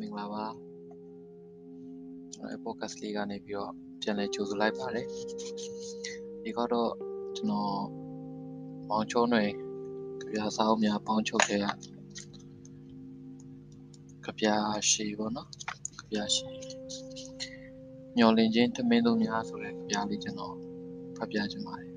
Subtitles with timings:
[0.00, 0.44] မင်္ဂလာပါ
[2.34, 5.06] ကျွန်တော် podcast လေးကနေပြီးတော့ပြန်လည်ကြိုဆိုလိုက်ပါတယ်
[6.42, 6.92] ဒီကတော့
[7.36, 7.82] ကျွန်တော်
[8.88, 9.44] မောင်ချုံးတွေ
[10.20, 11.66] ကြပြစာအုပ်များပေါင်းချုပ်ခဲ့ရ
[14.24, 14.46] ကြပြ
[14.90, 15.48] ရှိပေါ့နော်
[15.98, 16.46] ကြပြရှိ
[18.16, 20.54] မျောလင်းခြင်းထမင်းသုံးများဆိုတဲ့ကြပြလေးကျွန်တော်
[21.16, 21.90] ဖတ်ပြချင်ပါတယ်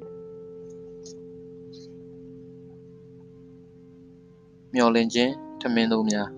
[4.75, 6.29] မျောလင်းခြင်းထမင်းသုံးများ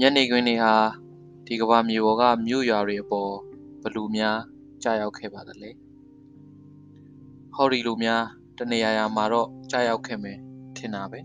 [0.00, 0.74] ညနေခင်းတွေဟာ
[1.46, 3.32] ဒီကမ္ဘာမြေပေါ်ကမြို့ရွာတွေအပေါ်
[3.82, 4.38] ဘလူများ
[4.82, 5.70] ကြာရောက်ခဲ့ပါသလဲ
[7.54, 8.22] ဟော်ဒီလိုများ
[8.58, 10.38] တနေရာရာမှာတော့ကြာရောက်ခဲ့မယ်
[10.76, 11.20] ထင်တာပဲ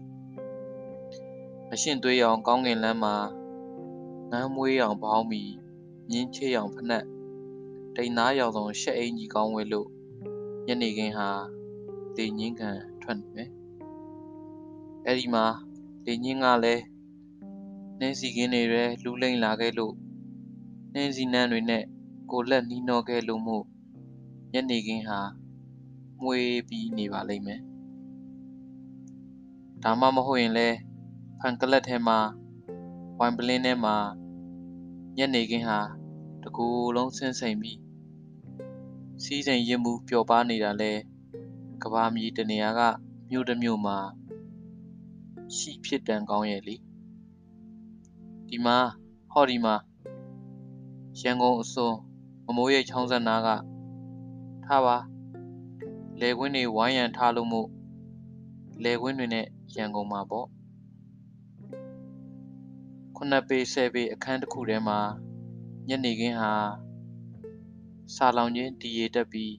[1.72, 3.16] အရှင်သွေးရောင်ကောင်းကင်လမ်းမှာ
[4.32, 5.44] ငမ်းမွေးရောင်ဘောင်းမီ
[6.10, 7.06] မြင်းချေးရောင်ဖနက်
[7.96, 9.88] တိန်သားရောင်ဆောင်ရှက်အင်ကြီးကောင်းဝဲလို့
[10.68, 11.30] ညနေခင်းဟာ
[12.16, 12.70] လေညင်းခံ
[13.02, 13.50] ထွက်နေမယ်
[15.06, 15.46] အဲ့ဒီမှာ
[16.06, 16.84] လေညင်းကလည်း
[18.04, 19.94] နှင်းစီကင်းတွေရဲလူလိမ့်လာခဲ့လို့
[20.94, 21.84] နှင်းစီနန်းတွေနဲ့
[22.32, 23.66] ကိုလက်နီးနှောခဲ့လို့မို့
[24.54, 25.20] ညနေခင်းဟာ
[26.24, 27.62] မွေးပြီးနေပါလိမ့်မယ်
[29.84, 30.68] ဒါမှမဟုတ်ရင်လဲ
[31.40, 32.20] ဖန်ကလတ်ထဲမှာ
[33.20, 33.96] ဝိုင်ပလင်းထဲမှာ
[35.18, 35.80] ညနေခင်းဟာ
[36.44, 37.80] တကူလုံးဆင်းစိမ်ပြီး
[39.24, 40.92] စီးစိမ်ရင်မှုပျော်ပါနေတာလဲ
[41.82, 42.82] ကဘာမြေတနေရာက
[43.30, 43.98] မြို့တစ်မြို့မှာ
[45.56, 46.78] ရှိဖြစ်တန်ကောင်းရဲ့လေ
[48.52, 48.78] ဒီမှာ
[49.32, 49.76] ဟောဒီမှာ
[51.20, 51.96] ရန်ကုန်အစွန်
[52.46, 53.48] မမိုးရိပ်ချောင်းစက်နာက
[54.66, 54.98] ထားပါ
[56.22, 57.70] လေကွင်းတွေဝိုင်းရန်ထားလို့မို့
[58.84, 60.48] လေကွင်းတွေနဲ့ရန်ကုန်မှာပေါ့
[63.16, 65.00] ခုနှစ်ပေဆယ်ပေအခန်းတစ်ခုထဲမှာ
[65.88, 66.54] ညနေခင်းဟာ
[68.16, 69.56] စာလောင်ချင်းတည်ရတက်ပြီး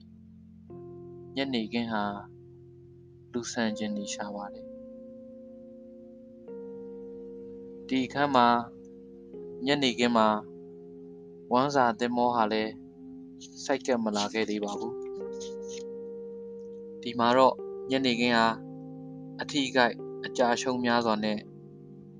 [1.35, 2.03] ညနေခင်းဟာ
[3.31, 4.67] လူဆန်ခြင်းနေရှာပါတယ်
[7.87, 8.47] ဒီအခန်းမှာ
[9.67, 10.27] ညနေခင်းမှာ
[11.51, 12.73] ဝမ်းစာတင်မောဟာလည်း
[13.63, 14.95] စိုက်ကက်မလာခဲ့သေးပါဘူး
[17.01, 17.55] ဒီမှာတော့
[17.89, 18.47] ညနေခင်းဟာ
[19.41, 21.39] အထီးကိုက်အကြာရှုံးများစွာနဲ့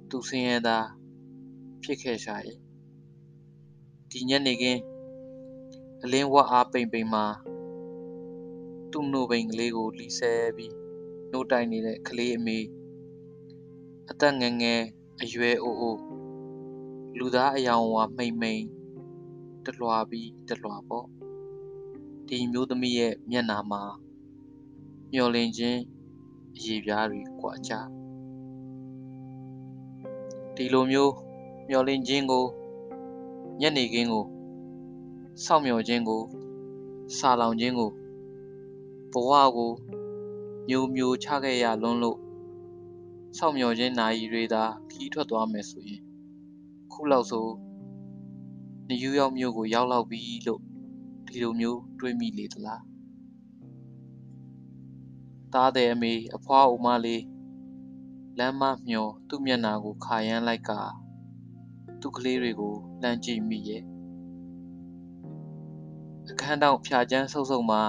[0.10, 0.88] သူဆင်းရဲသား
[1.84, 2.58] ဖြစ်ခဲ့ရှာရဲ့
[4.12, 4.82] ဒီညနေခင်း
[6.04, 7.26] အလင်းဝတ်အားပိန်ပိန်မှာ
[8.92, 10.74] သူ့နှုတ်ပိန်ကလေးကိုလီဆဲပြီး
[11.32, 12.60] နှုတ်တိုက်နေတဲ့ကလေးအမေ
[14.10, 14.82] အသက်ငယ်ငယ်
[15.22, 15.96] အရွယ်အိုအို
[17.18, 18.64] လူသားအယောင်ဝါမိန်မိန်
[19.66, 21.08] တလွာပြီးတလွာပေါ့
[22.28, 23.82] ဒီမျိုးသမီးရဲ့မျက်နာမှာ
[25.14, 25.80] မျောလင်းခြင်း
[26.56, 27.72] အရေးပြားတွေကွာကြ
[30.56, 31.14] ဒီလိုမျိုး
[31.70, 32.46] မျောလင်းခြင်းကို
[33.62, 34.26] ညနေခင်းကို
[35.44, 36.22] စောင့်မျှော်ခြင်းကို
[37.18, 37.92] စာလောင်ခြင်းကို
[39.12, 39.72] ဘဝကို
[40.70, 42.20] မျိုးမျိုးချခဲ့ရလွန်းလို့
[43.38, 46.03] စောင့်မျှော်ခြင်းနိုင်တွေသာခီးထွက်သွားမယ်ဆိုရင်
[46.94, 47.48] ခုလောက်ဆို
[48.88, 50.62] နယူးယောက်မြို့ကိုရောက်လောက်ပြီလို့
[51.28, 52.84] ဒီလိုမျိုးတွေးမိလေသလား
[55.54, 57.24] သားတဲ့အမေအဖွားအိုမလေး
[58.40, 60.72] လမ်းမမျောသူ့မျက်နာကိုခါရမ်းလိုက်က
[62.02, 63.84] သူ့ကလေးတွေကိုလှမ်းကြည့်မိရဲ့
[66.30, 67.84] အခန်းတောင်ဖြာချမ်းဆုပ်ဆုပ်မှာ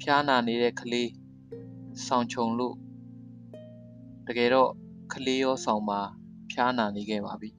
[0.00, 1.10] ဖျားနာနေတဲ့ကလေး
[2.06, 2.76] ဆောင်ချုံလို့
[4.26, 4.70] တကယ်တော့
[5.12, 6.00] ကလေးရောဆောင်မှာ
[6.50, 7.50] ဖျားနာနေခဲ့ပါပြီ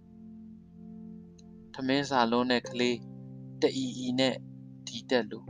[1.74, 2.98] ထမင်းစာလုံးတဲ့ကလေး
[3.62, 4.36] တအီအီနဲ့
[4.88, 5.48] ဒီတက်လို့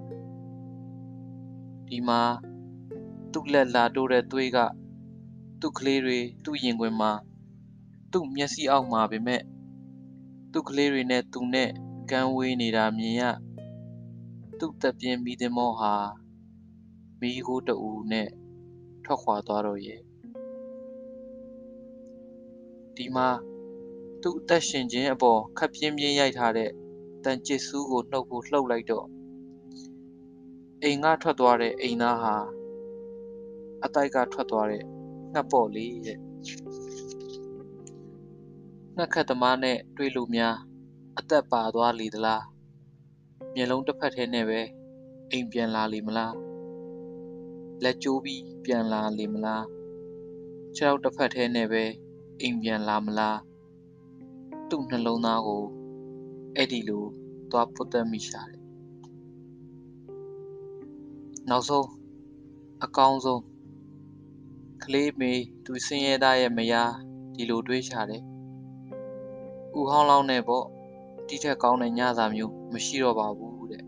[1.88, 2.22] ဒီမှာ
[3.31, 4.57] သူ့လက်လာတိုးတဲ့သွေးက
[5.62, 7.12] သူ့ကလေးတွေသူ့ရင်ခွင်မှာ
[8.12, 9.41] သူ့မျက်စိအောက်မှာပဲမဲ့
[10.51, 11.69] သူ့ကလေးတွေနဲ့သူနဲ့
[12.12, 13.24] ကမ်းဝေးနေတာမြင်ရ
[14.59, 15.94] သူ့တပ်ပြင်းမိသမောဟာ
[17.19, 18.29] မိခိုးတူနဲ့
[19.03, 20.01] ထွက်ခွာသွားတော့ရဲ့
[22.97, 23.29] ဒီမှာ
[24.22, 26.72] သူ့အသက်ရှင်ခြင်းအပေါ်ခပ်ပြင်းပြင်းရိုက်ထားတဲ့
[27.23, 29.07] တန်ကျစ်ဆူးကိုနှုတ်ဖို့လှုပ်လိုက်တော့
[30.83, 32.35] အိမ်ကထွက်သွားတဲ့အိမ်သားဟာ
[33.83, 34.83] အတိုက်ကထွက်သွားတဲ့
[35.33, 36.19] ငှက်ပေါ့လေးတဲ့
[38.97, 40.56] ငှက်ခတ်သမားနဲ့တွေ့လို့များ
[41.19, 42.44] အသက်ပါသွားလေသလား
[43.56, 44.62] မျက်လုံးတစ်ဖက်ထဲနဲ့ပဲ
[45.31, 46.36] အိမ်ပြန်လာလေမလား
[47.83, 49.65] လက်ကျိုးပြီးပြန်လာလေမလား
[50.75, 51.83] ခြေထောက်တစ်ဖက်ထဲနဲ့ပဲ
[52.41, 53.39] အိမ်ပြန်လာမလား
[54.69, 55.63] သူ့နှလုံးသားကို
[56.55, 57.03] အဲ့ဒီလို
[57.51, 58.61] သွားပုတ်တက်မိရှာတယ်
[61.49, 61.87] နောက်ဆုံး
[62.83, 63.41] အကောင်းဆုံး
[64.83, 65.33] ကလေးမေ
[65.65, 66.91] သူစင်းရဲသားရဲ့မယား
[67.35, 68.23] ဒီလိုတွေးရှာတယ်
[69.77, 70.65] ဥဟောင်းလောင်းနဲ့ပေါ့
[71.27, 73.83] တိထက်ကောင်းတဲ့ညစာမျိုးမရှိတော့ပါဘူးတဲ့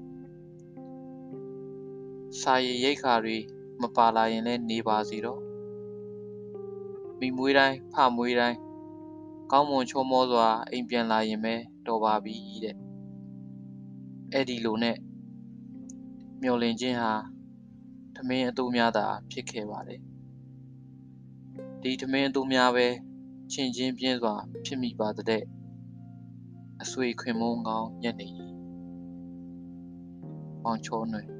[2.40, 3.38] စာရည်ရိတ်ခါတွေ
[3.82, 5.47] မပါလာရင်လည်းနေပါစီတော့
[7.20, 8.58] မိမွေးတိုင်းဖမွေးတိုင်း
[9.52, 11.56] ကောင်းမွန်ချောမောစွာအိမ်ပြန်လာရင်ပဲ
[11.88, 12.76] တော်ပါပြီတဲ့
[14.34, 14.98] အဲ့ဒီလိုနဲ့
[16.42, 17.12] မျောလင့်ခြင်းဟာ
[18.16, 20.02] ထမင်းအတူများသာဖြစ်ခဲ့ပါတယ်
[21.82, 22.88] ဒီထမင်းအတူများပဲ
[23.52, 24.36] ချင်းချင်းပြင်းစွာ
[24.66, 25.44] ဖြစ်မိပါတဲ့
[26.82, 28.28] အဆွေခွင်မုန်းကောင်းညက်နေ၏
[30.64, 31.37] ပေါင်ချောနွယ်